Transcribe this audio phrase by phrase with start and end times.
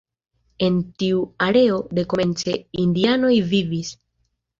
[0.67, 2.55] En tiu areo dekomence
[2.85, 3.93] indianoj vivis.